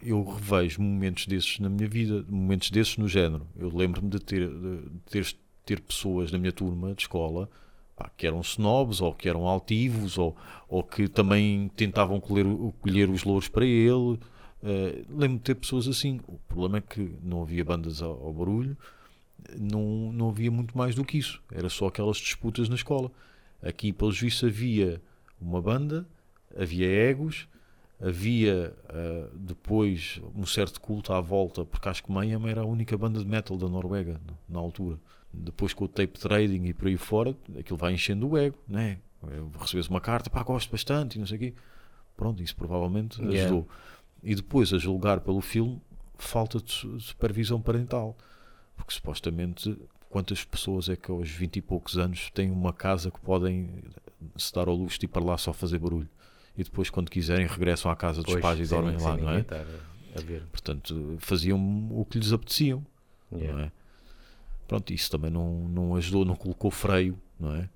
[0.04, 3.48] eu revejo momentos desses na minha vida, momentos desses no género.
[3.58, 5.36] Eu lembro-me de ter, de ter,
[5.66, 7.50] ter pessoas na minha turma de escola
[7.96, 10.36] pá, que eram snobs ou que eram altivos ou,
[10.68, 12.46] ou que também tentavam colher,
[12.80, 14.20] colher os louros para ele.
[14.64, 16.20] Eh, lembro-me de ter pessoas assim.
[16.28, 18.78] O problema é que não havia bandas ao, ao barulho,
[19.58, 21.42] não, não havia muito mais do que isso.
[21.52, 23.12] Era só aquelas disputas na escola.
[23.62, 25.02] Aqui, pelos vistos, havia
[25.40, 26.08] uma banda,
[26.58, 27.48] havia egos,
[28.02, 32.98] havia ah, depois um certo culto à volta, porque acho que Mayhem era a única
[32.98, 34.98] banda de metal da Noruega na, altura.
[35.34, 38.98] Depois com o tape trading e por aí fora, aquilo vai enchendo o ego, né?
[39.60, 41.54] Recebes uma carta, pá, gosto bastante e não sei o quê.
[42.18, 43.44] Pronto, isso provavelmente Yeah.
[43.44, 43.68] ajudou.
[44.24, 45.82] E depois, a julgar pelo filme,
[46.18, 48.18] falta de su- supervisão parental.
[48.76, 49.78] Porque supostamente,
[50.10, 53.70] quantas pessoas é que aos 20 e poucos anos têm uma casa que podem
[54.36, 56.10] se dar ao luxo de ir para lá só fazer barulho?
[56.58, 59.30] E depois, quando quiserem, regressam à casa dos Pois, pais e dormem sem lá, não
[59.32, 59.46] é?
[59.50, 60.42] a- a.
[60.52, 61.58] Portanto, faziam
[61.92, 62.86] o que lhes apeteciam.
[63.34, 63.58] Yeah.
[63.58, 63.72] Não é?
[64.68, 67.70] Pronto, isso também não, não ajudou, não colocou freio não é?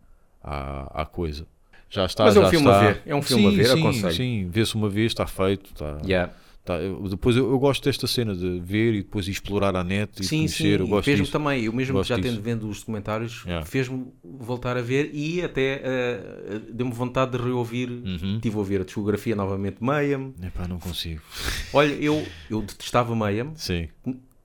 [0.44, 1.48] à, à coisa.
[1.90, 2.88] Já está, Mas é um já filme a está.
[2.92, 4.14] ver, é um filme a Sim, ver, sim, aconselho.
[4.16, 5.72] Sim, vê-se uma vez, está feito.
[5.72, 6.34] Está, Yeah.
[6.65, 10.21] Está- eu- depois eu, eu gosto desta cena de ver e depois explorar a net
[10.21, 10.78] e Sim, conhecer.
[10.78, 12.30] sim, eu gosto fez-me também, eu mesmo Gosto já disso.
[12.30, 13.65] tendo vendo os documentários, Yeah.
[13.65, 18.39] fez-me voltar a ver e até eh, deu-me vontade de reouvir, Uhum.
[18.41, 20.34] tive a ouvir a discografia novamente de Mayhem.
[20.43, 21.21] Epá, não consigo.
[21.71, 23.88] Olha, eu, eu detestava Mayhem Sim.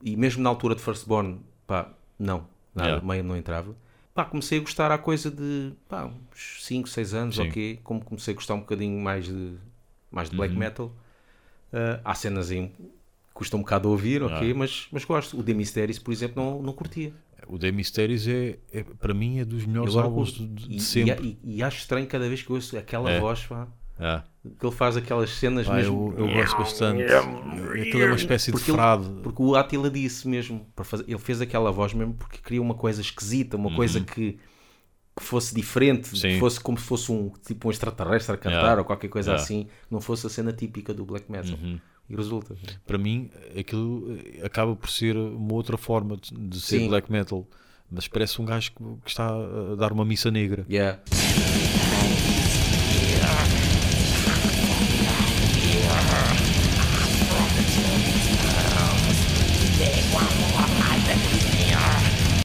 [0.05, 3.07] e mesmo na altura de Firstborn, pá, não, nada, Yeah.
[3.07, 3.75] Mayhem não entrava.
[4.13, 7.49] Pá, comecei a gostar há coisa de pá, uns 5, 6 anos, Sim.
[7.49, 9.55] ok, como comecei a gostar um bocadinho mais de,
[10.11, 10.59] mais de black Uhum.
[10.61, 10.95] metal.
[11.73, 12.83] Ah, há cenas aí que
[13.35, 14.55] custa um bocado a ouvir, ok, Ah.
[14.55, 15.39] mas, mas gosto.
[15.39, 17.13] O The Mysteries, por exemplo, não, não curtia.
[17.49, 21.39] O The Mysteries é, é, para mim, é dos melhores álbuns de, de e, sempre.
[21.43, 23.19] E, e acho estranho cada vez que ouço aquela É.
[23.19, 23.67] voz, pá,
[23.99, 24.23] Ah.
[24.59, 26.15] que ele faz aquelas cenas Pá, mesmo.
[26.17, 27.03] eu, eu gosto bastante.
[27.03, 29.05] Aquilo é uma espécie de Porque ele- frade.
[29.23, 32.75] porque o Attila disse mesmo, para fazer, ele fez aquela voz mesmo porque queria uma
[32.75, 34.05] coisa esquisita, uma coisa Uhum.
[34.05, 34.39] que,
[35.21, 36.31] que fosse diferente, Sim.
[36.31, 38.79] que fosse como se fosse um tipo um extraterrestre a cantar Yeah.
[38.81, 39.45] ou qualquer coisa Yeah.
[39.45, 41.59] assim, não fosse a cena típica do black metal.
[41.63, 41.79] Uhum.
[42.09, 42.57] E resulta.
[42.87, 46.89] Para mim, aquilo eh, acaba por ser uma outra forma de, de ser Sim.
[46.89, 47.47] black metal.
[47.91, 50.65] Mas parece um gajo que, que está a dar uma missa negra.
[50.71, 50.99] Yeah.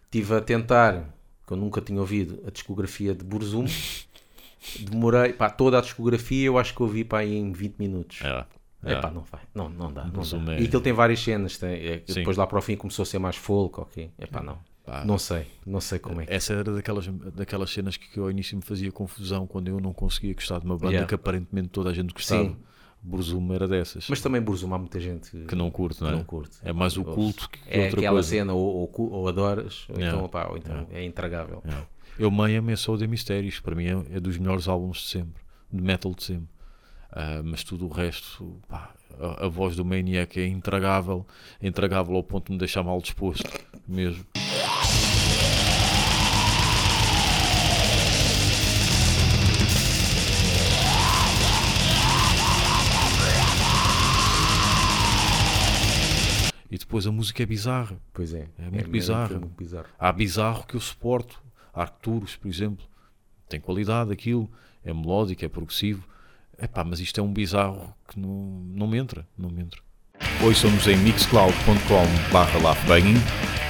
[0.05, 1.03] Estive a tentar,
[1.45, 3.65] que eu nunca tinha ouvido, a discografia de Burzum.
[4.89, 8.19] Demorei, pá, toda a discografia eu acho que ouvi pá, em 20 minutos.
[8.23, 8.45] É,
[8.84, 10.05] É, pá, não vai, não, não dá.
[10.05, 10.53] Não dá.
[10.55, 13.05] é- E aquilo tem várias cenas, tem, é, depois lá para o fim começou a
[13.05, 14.10] ser mais folk, ok.
[14.17, 14.58] É pá, não.
[15.03, 16.31] Não sei, não sei como é que.
[16.34, 19.91] Essa era daquelas, daquelas cenas que, que ao início me fazia confusão quando eu não
[19.91, 21.08] conseguia gostar de uma banda Yeah.
[21.08, 22.43] que aparentemente toda a gente gostava.
[22.43, 22.58] Sim.
[23.05, 24.07] Burzum era dessas.
[24.09, 26.11] Mas também Burzum há muita gente que não curte, não é?
[26.11, 26.57] que não curte.
[26.63, 28.29] É mais o culto que, que é outra aquela coisa.
[28.29, 30.17] cena, ou, ou, ou adoras, ou Yeah.
[30.17, 30.97] então, pá, ou então Yeah.
[30.97, 31.61] é intragável.
[31.65, 31.87] Yeah.
[32.17, 32.31] Eu
[32.71, 35.81] é só o The Mistérios, para mim é, é dos melhores álbuns de sempre, de
[35.83, 36.47] metal de sempre.
[37.11, 41.25] Ah, mas tudo o resto, pá, a, a voz do Maniac é intragável,
[41.61, 43.49] é intragável ao ponto de me deixar mal disposto
[43.87, 44.25] mesmo.
[56.75, 57.95] E depois a música é bizarra.
[58.13, 59.35] Pois é, É é muito mesmo, bizarra.
[59.35, 59.85] é muito bizarro.
[59.97, 61.41] Há bizarro que eu suporto.
[61.73, 62.85] Arcturus, por exemplo.
[63.47, 64.51] Tem qualidade aquilo.
[64.83, 66.05] É melódico, é progressivo.
[66.61, 69.25] Epá, mas isto é um bizarro que não, não me entra.
[69.38, 69.79] Não me entra.
[70.43, 73.15] Ouçam-nos em mixcloud.com/laughbanging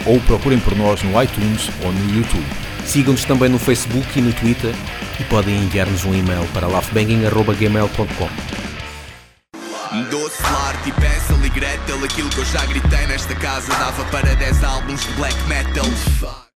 [0.07, 2.43] ou procurem por nós no iTunes ou no YouTube.
[2.85, 4.73] Sigam-nos também no Facebook e no Twitter
[5.19, 8.64] e podem enviar-nos um e-mail para laughbanging.gmail.com
[10.03, 14.35] Doce, lar, tipo Hansel e Gretel Aquilo que eu já gritei nesta casa Dava para
[14.35, 15.85] 10 álbuns de black metal